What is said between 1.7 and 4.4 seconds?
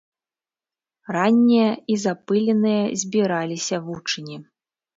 і запыленыя збіраліся вучні.